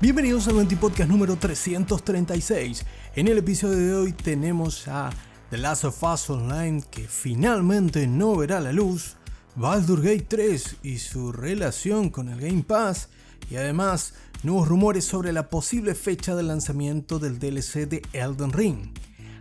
[0.00, 2.84] Bienvenidos al 20 Podcast número 336.
[3.14, 5.10] En el episodio de hoy tenemos a
[5.50, 9.16] The Last of Us Online que finalmente no verá la luz,
[9.54, 13.08] Baldur Gate 3 y su relación con el Game Pass
[13.48, 18.92] y además nuevos rumores sobre la posible fecha de lanzamiento del DLC de Elden Ring.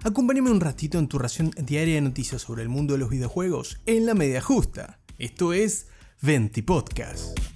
[0.03, 3.79] Acompáñame un ratito en tu ración diaria de noticias sobre el mundo de los videojuegos
[3.87, 4.99] en la media justa.
[5.17, 5.87] Esto es
[6.21, 7.52] 20 Podcast.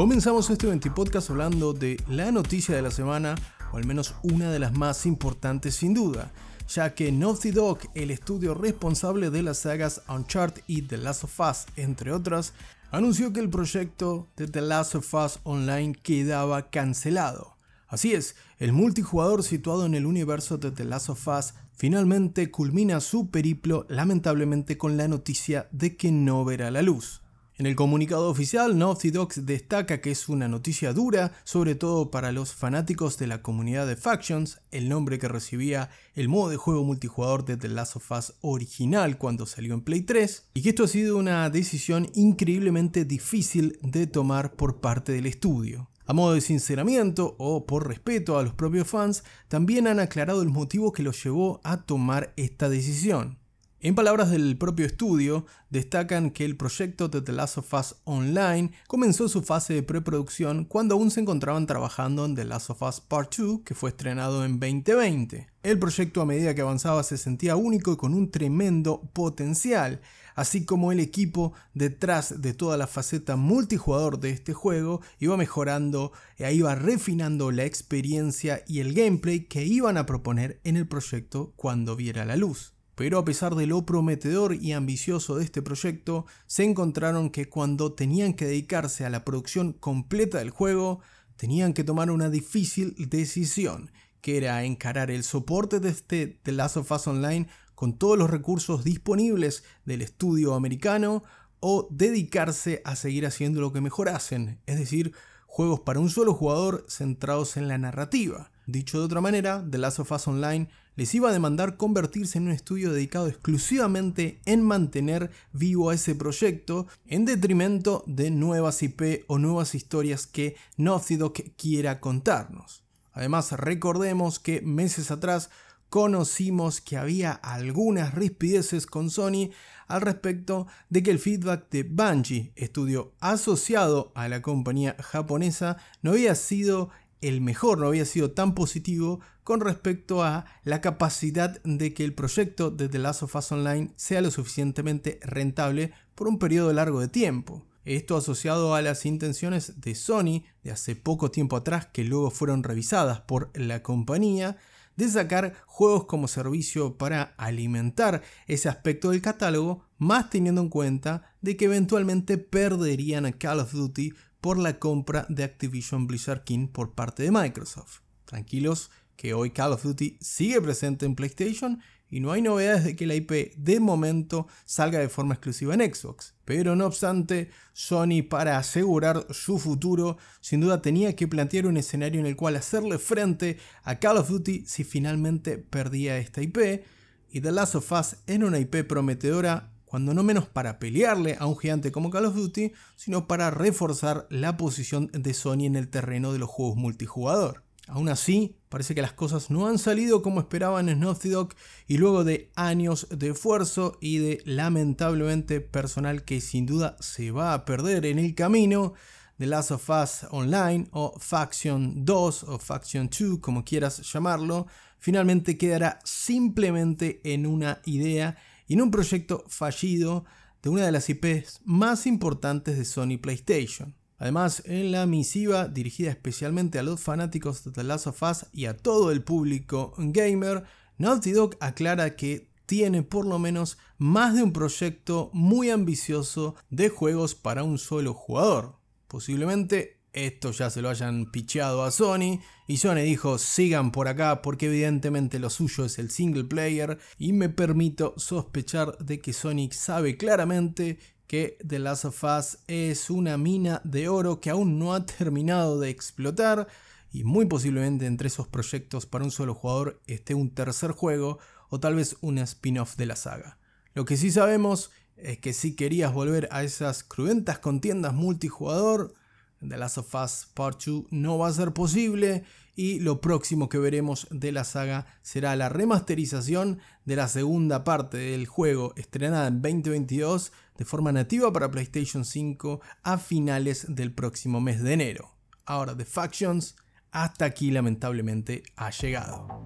[0.00, 3.34] Comenzamos este 20 podcast hablando de la noticia de la semana,
[3.70, 6.32] o al menos una de las más importantes sin duda,
[6.70, 11.38] ya que Naughty Dog, el estudio responsable de las sagas Uncharted y The Last of
[11.40, 12.54] Us, entre otras,
[12.90, 17.58] anunció que el proyecto de The Last of Us Online quedaba cancelado.
[17.86, 23.00] Así es, el multijugador situado en el universo de The Last of Us finalmente culmina
[23.00, 27.19] su periplo lamentablemente con la noticia de que no verá la luz.
[27.60, 32.32] En el comunicado oficial, Naughty Dog destaca que es una noticia dura, sobre todo para
[32.32, 36.84] los fanáticos de la comunidad de Factions, el nombre que recibía el modo de juego
[36.84, 40.84] multijugador de The Last of Us original cuando salió en Play 3, y que esto
[40.84, 45.90] ha sido una decisión increíblemente difícil de tomar por parte del estudio.
[46.06, 50.48] A modo de sinceramiento o por respeto a los propios fans, también han aclarado el
[50.48, 53.39] motivo que los llevó a tomar esta decisión.
[53.82, 58.72] En palabras del propio estudio, destacan que el proyecto de The Last of Us Online
[58.86, 63.00] comenzó su fase de preproducción cuando aún se encontraban trabajando en The Last of Us
[63.00, 65.48] Part 2, que fue estrenado en 2020.
[65.62, 70.02] El proyecto a medida que avanzaba se sentía único y con un tremendo potencial,
[70.34, 76.12] así como el equipo detrás de toda la faceta multijugador de este juego iba mejorando
[76.36, 81.54] e iba refinando la experiencia y el gameplay que iban a proponer en el proyecto
[81.56, 82.74] cuando viera la luz.
[83.00, 87.94] Pero a pesar de lo prometedor y ambicioso de este proyecto, se encontraron que cuando
[87.94, 91.00] tenían que dedicarse a la producción completa del juego,
[91.36, 96.76] tenían que tomar una difícil decisión, que era encarar el soporte de este The Last
[96.76, 101.22] of Us Online con todos los recursos disponibles del estudio americano
[101.58, 105.14] o dedicarse a seguir haciendo lo que mejor hacen, es decir,
[105.50, 108.52] juegos para un solo jugador centrados en la narrativa.
[108.66, 112.44] Dicho de otra manera, The Last of Us Online les iba a demandar convertirse en
[112.44, 119.24] un estudio dedicado exclusivamente en mantener vivo a ese proyecto en detrimento de nuevas IP
[119.26, 122.84] o nuevas historias que Naughty Dog quiera contarnos.
[123.12, 125.50] Además, recordemos que meses atrás
[125.88, 129.50] conocimos que había algunas rispideces con Sony
[129.90, 136.12] al respecto de que el feedback de Bungie, estudio asociado a la compañía japonesa, no
[136.12, 136.90] había sido
[137.20, 142.14] el mejor, no había sido tan positivo con respecto a la capacidad de que el
[142.14, 147.00] proyecto de The Last of Us Online sea lo suficientemente rentable por un periodo largo
[147.00, 147.66] de tiempo.
[147.84, 152.62] Esto asociado a las intenciones de Sony de hace poco tiempo atrás que luego fueron
[152.62, 154.56] revisadas por la compañía
[155.00, 161.34] de sacar juegos como servicio para alimentar ese aspecto del catálogo, más teniendo en cuenta
[161.40, 166.68] de que eventualmente perderían a Call of Duty por la compra de Activision Blizzard King
[166.68, 168.00] por parte de Microsoft.
[168.26, 171.80] Tranquilos que hoy Call of Duty sigue presente en PlayStation
[172.10, 175.94] y no hay novedades de que la IP de momento salga de forma exclusiva en
[175.94, 176.34] Xbox.
[176.44, 182.20] Pero no obstante, Sony para asegurar su futuro sin duda tenía que plantear un escenario
[182.20, 186.82] en el cual hacerle frente a Call of Duty si finalmente perdía esta IP
[187.30, 191.46] y The Last of Us era una IP prometedora cuando no menos para pelearle a
[191.46, 195.88] un gigante como Call of Duty, sino para reforzar la posición de Sony en el
[195.88, 197.64] terreno de los juegos multijugador.
[197.88, 201.50] Aún así, parece que las cosas no han salido como esperaban en Naughty Dog
[201.86, 207.52] y luego de años de esfuerzo y de lamentablemente personal que sin duda se va
[207.52, 208.94] a perder en el camino,
[209.40, 214.66] de Last of Us Online o Faction 2 o Faction 2, como quieras llamarlo,
[214.98, 218.36] finalmente quedará simplemente en una idea
[218.68, 220.26] y en un proyecto fallido
[220.62, 223.96] de una de las IPs más importantes de Sony PlayStation.
[224.20, 228.66] Además, en la misiva dirigida especialmente a los fanáticos de The Last of Us y
[228.66, 230.64] a todo el público gamer,
[230.98, 236.90] Naughty Dog aclara que tiene por lo menos más de un proyecto muy ambicioso de
[236.90, 238.76] juegos para un solo jugador.
[239.08, 244.42] Posiblemente esto ya se lo hayan picheado a Sony y Sony dijo sigan por acá
[244.42, 249.72] porque evidentemente lo suyo es el single player y me permito sospechar de que Sonic
[249.72, 250.98] sabe claramente
[251.30, 255.78] que The Last of Us es una mina de oro que aún no ha terminado
[255.78, 256.66] de explotar
[257.12, 261.38] y muy posiblemente entre esos proyectos para un solo jugador esté un tercer juego
[261.68, 263.58] o tal vez un spin-off de la saga.
[263.94, 269.14] Lo que sí sabemos es que si querías volver a esas cruentas contiendas multijugador,
[269.60, 272.42] The Last of Us Part 2 no va a ser posible
[272.80, 278.16] y lo próximo que veremos de la saga será la remasterización de la segunda parte
[278.16, 284.62] del juego estrenada en 2022 de forma nativa para PlayStation 5 a finales del próximo
[284.62, 285.34] mes de enero.
[285.66, 286.74] Ahora The Factions
[287.10, 289.62] hasta aquí lamentablemente ha llegado.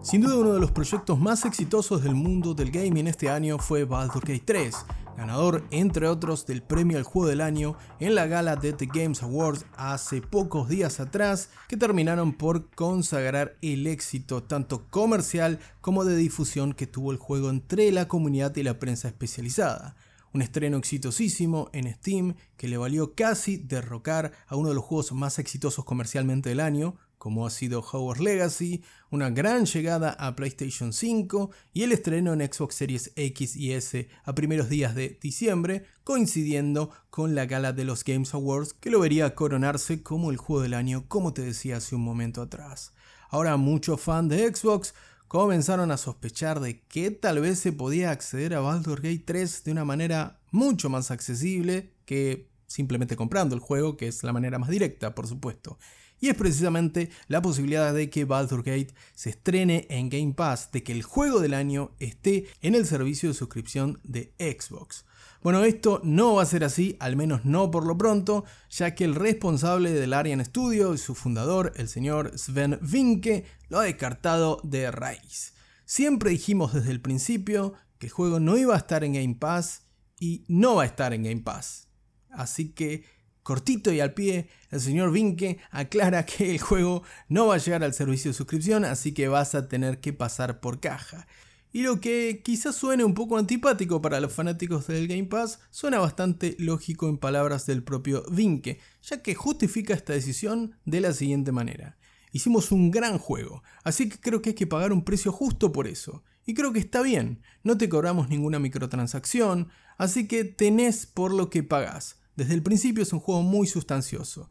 [0.00, 3.84] Sin duda uno de los proyectos más exitosos del mundo del gaming este año fue
[3.84, 4.76] Baldur's Gate 3,
[5.16, 9.22] ganador entre otros del premio al juego del año en la gala de The Games
[9.22, 16.16] Awards hace pocos días atrás que terminaron por consagrar el éxito tanto comercial como de
[16.16, 19.96] difusión que tuvo el juego entre la comunidad y la prensa especializada.
[20.32, 25.12] Un estreno exitosísimo en Steam que le valió casi derrocar a uno de los juegos
[25.12, 30.92] más exitosos comercialmente del año, como ha sido Hogwarts Legacy, una gran llegada a PlayStation
[30.92, 35.86] 5 y el estreno en Xbox Series X y S a primeros días de diciembre,
[36.04, 40.62] coincidiendo con la gala de los Games Awards que lo vería coronarse como el juego
[40.62, 42.92] del año, como te decía hace un momento atrás.
[43.28, 44.94] Ahora muchos fans de Xbox
[45.26, 49.72] comenzaron a sospechar de que tal vez se podía acceder a Baldur's Gate 3 de
[49.72, 54.70] una manera mucho más accesible que simplemente comprando el juego, que es la manera más
[54.70, 55.78] directa, por supuesto
[56.20, 60.82] y es precisamente la posibilidad de que Baldur's Gate se estrene en Game Pass, de
[60.82, 65.04] que el juego del año esté en el servicio de suscripción de Xbox.
[65.42, 69.04] Bueno, esto no va a ser así, al menos no por lo pronto, ya que
[69.04, 74.60] el responsable del Arian Studio y su fundador, el señor Sven Vinke, lo ha descartado
[74.64, 75.54] de raíz.
[75.84, 79.82] Siempre dijimos desde el principio que el juego no iba a estar en Game Pass
[80.18, 81.86] y no va a estar en Game Pass.
[82.30, 83.04] Así que
[83.46, 87.84] cortito y al pie, el señor Vinke aclara que el juego no va a llegar
[87.84, 91.28] al servicio de suscripción, así que vas a tener que pasar por caja.
[91.72, 96.00] Y lo que quizás suene un poco antipático para los fanáticos del Game Pass, suena
[96.00, 101.52] bastante lógico en palabras del propio Vinke, ya que justifica esta decisión de la siguiente
[101.52, 101.96] manera.
[102.32, 105.86] Hicimos un gran juego, así que creo que hay que pagar un precio justo por
[105.86, 106.24] eso.
[106.46, 111.48] Y creo que está bien, no te cobramos ninguna microtransacción, así que tenés por lo
[111.48, 112.16] que pagás.
[112.36, 114.50] Desde el principio es un juego muy sustancioso.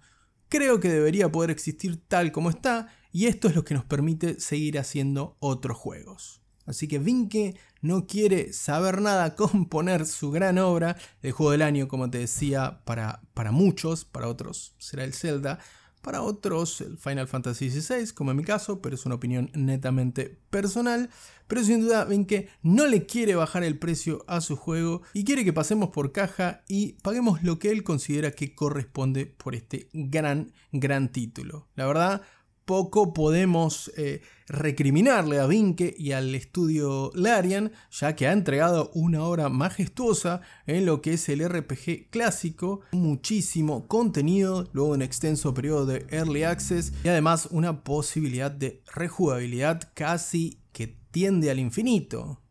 [0.50, 4.40] Creo que debería poder existir tal como está y esto es lo que nos permite
[4.40, 6.42] seguir haciendo otros juegos.
[6.66, 11.62] Así que Vinke no quiere saber nada con poner su gran obra, el juego del
[11.62, 15.60] año, como te decía, para, para muchos, para otros será el Zelda,
[16.06, 20.38] para otros el Final Fantasy XVI, como en mi caso, pero es una opinión netamente
[20.52, 21.10] personal.
[21.48, 25.24] Pero sin duda ven que no le quiere bajar el precio a su juego y
[25.24, 29.90] quiere que pasemos por caja y paguemos lo que él considera que corresponde por este
[29.94, 31.68] gran, gran título.
[31.76, 32.22] La verdad,
[32.66, 39.24] poco podemos eh, recriminarle a Vinke y al estudio Larian, ya que ha entregado una
[39.24, 45.86] obra majestuosa en lo que es el RPG clásico, muchísimo contenido, luego un extenso periodo
[45.86, 52.42] de Early Access y además una posibilidad de rejugabilidad casi que tiende al infinito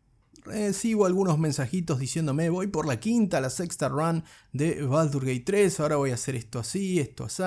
[0.45, 5.79] recibo algunos mensajitos diciéndome voy por la quinta, la sexta run de Baldur's Gate 3,
[5.79, 7.43] ahora voy a hacer esto así, esto así,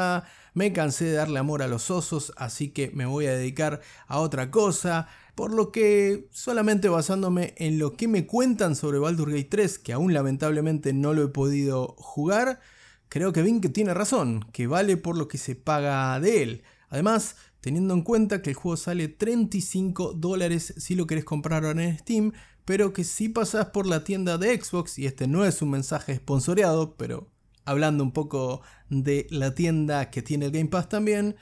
[0.55, 4.19] me cansé de darle amor a los osos, así que me voy a dedicar a
[4.19, 9.49] otra cosa, por lo que solamente basándome en lo que me cuentan sobre Baldur's Gate
[9.49, 12.61] 3, que aún lamentablemente no lo he podido jugar,
[13.09, 16.63] creo que Vink tiene razón, que vale por lo que se paga de él.
[16.91, 21.99] Además, teniendo en cuenta que el juego sale 35 dólares si lo querés comprar en
[21.99, 22.33] Steam,
[22.69, 26.15] pero que si pasas por la tienda de Xbox, y este no es un mensaje
[26.17, 27.31] sponsoreado, pero
[27.65, 28.61] hablando un poco
[28.91, 31.37] de la tienda que tiene el Game Pass también,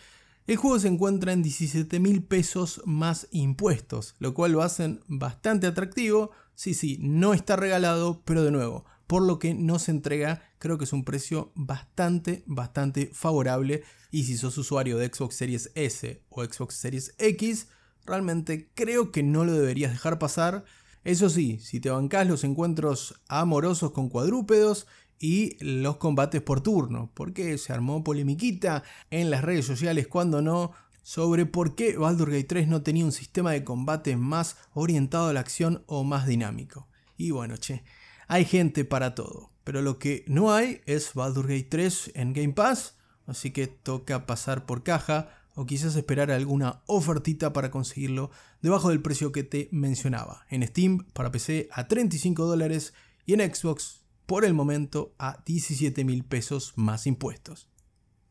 [0.46, 5.66] el juego se encuentra en 17 mil pesos más impuestos, lo cual lo hacen bastante
[5.66, 6.30] atractivo.
[6.54, 10.78] Sí, sí, no está regalado, pero de nuevo, por lo que no se entrega, creo
[10.78, 13.82] que es un precio bastante, bastante favorable.
[14.12, 17.66] Y si sos usuario de Xbox Series S o Xbox Series X,
[18.04, 20.64] realmente creo que no lo deberías dejar pasar.
[21.06, 24.88] Eso sí, si te bancás los encuentros amorosos con cuadrúpedos
[25.20, 28.82] y los combates por turno, porque se armó polemiquita
[29.12, 30.72] en las redes sociales cuando no
[31.04, 35.32] sobre por qué Baldur's Gate 3 no tenía un sistema de combate más orientado a
[35.32, 36.88] la acción o más dinámico.
[37.16, 37.84] Y bueno, che,
[38.26, 42.52] hay gente para todo, pero lo que no hay es Baldur's Gate 3 en Game
[42.52, 42.96] Pass,
[43.28, 48.30] así que toca pasar por caja o quizás esperar alguna ofertita para conseguirlo
[48.62, 50.46] debajo del precio que te mencionaba.
[50.50, 52.94] En Steam para PC a 35 dólares
[53.24, 57.68] y en Xbox por el momento a 17 mil pesos más impuestos.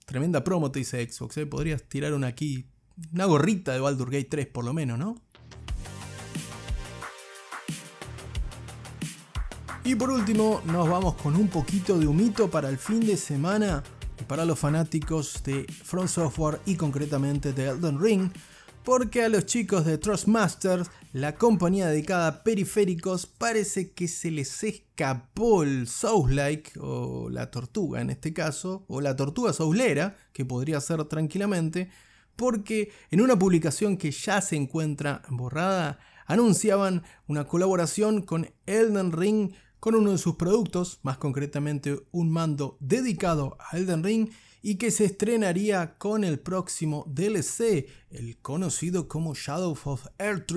[0.05, 1.46] Tremenda promo te dice Xbox, ¿eh?
[1.48, 2.70] podrías tirar una aquí,
[3.12, 5.15] una gorrita de Baldur Gate 3 por lo menos, ¿no?
[9.84, 13.84] Y por último, nos vamos con un poquito de humito para el fin de semana
[14.27, 18.31] para los fanáticos de Front Software y concretamente de Elden Ring,
[18.84, 24.63] porque a los chicos de Trustmasters, la compañía dedicada a periféricos, parece que se les
[24.63, 30.79] escapó el Souls-like, o la tortuga en este caso, o la tortuga soulera, que podría
[30.81, 31.89] ser tranquilamente,
[32.36, 39.53] porque en una publicación que ya se encuentra borrada, anunciaban una colaboración con Elden Ring
[39.86, 44.30] con uno de sus productos, más concretamente un mando dedicado a Elden Ring
[44.63, 50.50] y que se estrenaría con el próximo DLC, el conocido como Shadow of Earth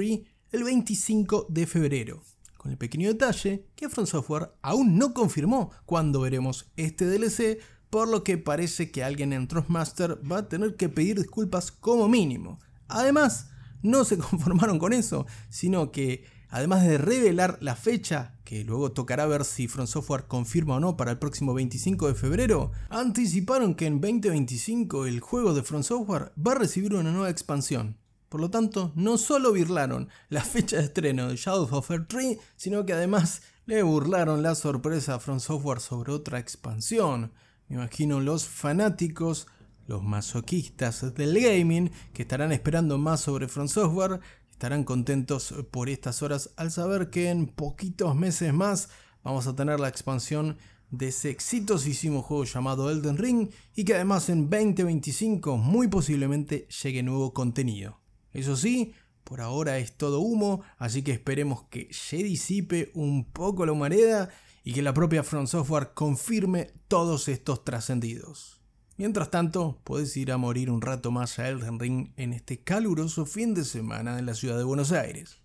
[0.50, 2.22] el 25 de febrero.
[2.56, 7.58] Con el pequeño detalle que From Software aún no confirmó cuándo veremos este DLC,
[7.90, 12.08] por lo que parece que alguien en Trustmaster va a tener que pedir disculpas como
[12.08, 12.60] mínimo.
[12.86, 13.50] Además,
[13.82, 19.26] no se conformaron con eso, sino que además de revelar la fecha, que luego tocará
[19.26, 23.86] ver si Front Software confirma o no para el próximo 25 de febrero, anticiparon que
[23.86, 27.96] en 2025 el juego de Front Software va a recibir una nueva expansión.
[28.28, 32.38] Por lo tanto, no solo burlaron la fecha de estreno de Shadow of Earth 3,
[32.56, 37.32] sino que además le burlaron la sorpresa a Front Software sobre otra expansión.
[37.68, 39.46] Me imagino los fanáticos
[39.88, 44.20] los masoquistas del gaming que estarán esperando más sobre Front Software
[44.58, 48.88] estarán contentos por estas horas al saber que en poquitos meses más
[49.22, 50.58] vamos a tener la expansión
[50.90, 57.04] de ese exitosísimo juego llamado Elden Ring y que además en 2025 muy posiblemente llegue
[57.04, 58.00] nuevo contenido.
[58.32, 63.64] Eso sí, por ahora es todo humo, así que esperemos que se disipe un poco
[63.64, 64.28] la humareda
[64.64, 68.57] y que la propia Front Software confirme todos estos trascendidos.
[68.98, 73.26] Mientras tanto, puedes ir a morir un rato más a Elden Ring en este caluroso
[73.26, 75.38] fin de semana en la ciudad de Buenos Aires.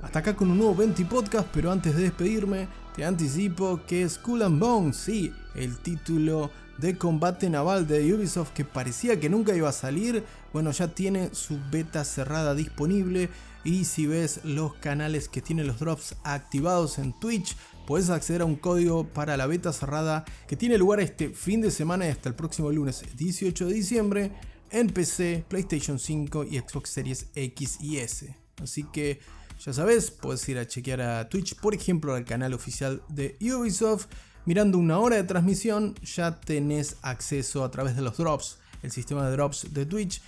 [0.00, 4.44] Hasta acá con un nuevo 20 podcast, pero antes de despedirme, te anticipo que Skull
[4.44, 9.68] and Bones, sí, el título de combate naval de Ubisoft que parecía que nunca iba
[9.68, 13.28] a salir, bueno, ya tiene su beta cerrada disponible
[13.64, 17.56] y si ves los canales que tienen los drops activados en Twitch,
[17.86, 21.70] puedes acceder a un código para la beta cerrada que tiene lugar este fin de
[21.70, 24.32] semana y hasta el próximo lunes 18 de diciembre
[24.70, 28.36] en PC, PlayStation 5 y Xbox Series X y S.
[28.62, 29.20] Así que
[29.64, 34.06] ya sabes, puedes ir a chequear a Twitch, por ejemplo, al canal oficial de Ubisoft.
[34.48, 39.26] Mirando una hora de transmisión, ya tenés acceso a través de los drops, el sistema
[39.26, 40.22] de drops de Twitch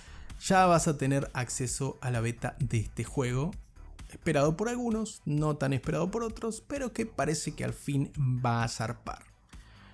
[0.47, 3.51] ya vas a tener acceso a la beta de este juego.
[4.11, 8.13] Esperado por algunos, no tan esperado por otros, pero que parece que al fin
[8.45, 9.25] va a zarpar.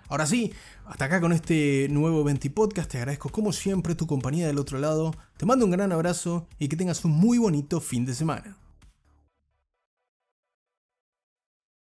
[0.08, 0.52] Ahora sí,
[0.86, 2.90] hasta acá con este nuevo 20 podcast.
[2.90, 5.14] Te agradezco como siempre tu compañía del otro lado.
[5.36, 8.56] Te mando un gran abrazo y que tengas un muy bonito fin de semana.